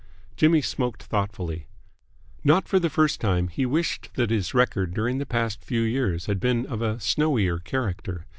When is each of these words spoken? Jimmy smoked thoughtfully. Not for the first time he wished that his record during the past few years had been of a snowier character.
Jimmy 0.35 0.63
smoked 0.63 1.03
thoughtfully. 1.03 1.67
Not 2.43 2.67
for 2.67 2.79
the 2.79 2.89
first 2.89 3.21
time 3.21 3.49
he 3.49 3.67
wished 3.67 4.09
that 4.15 4.31
his 4.31 4.51
record 4.55 4.95
during 4.95 5.19
the 5.19 5.27
past 5.27 5.63
few 5.63 5.81
years 5.81 6.25
had 6.25 6.39
been 6.39 6.65
of 6.65 6.81
a 6.81 6.99
snowier 6.99 7.59
character. 7.63 8.25